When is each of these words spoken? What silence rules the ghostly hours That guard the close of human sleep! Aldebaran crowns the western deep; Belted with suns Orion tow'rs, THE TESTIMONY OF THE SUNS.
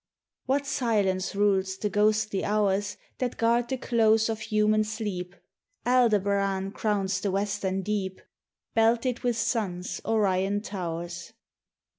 What 0.47 0.65
silence 0.65 1.35
rules 1.35 1.77
the 1.77 1.87
ghostly 1.91 2.43
hours 2.43 2.97
That 3.19 3.37
guard 3.37 3.67
the 3.69 3.77
close 3.77 4.29
of 4.29 4.39
human 4.39 4.83
sleep! 4.83 5.35
Aldebaran 5.85 6.71
crowns 6.71 7.21
the 7.21 7.29
western 7.29 7.83
deep; 7.83 8.19
Belted 8.73 9.19
with 9.19 9.37
suns 9.37 10.01
Orion 10.03 10.61
tow'rs, 10.61 10.63
THE 10.63 10.63
TESTIMONY 10.73 11.03
OF 11.05 11.09
THE 11.09 11.09
SUNS. 11.11 11.33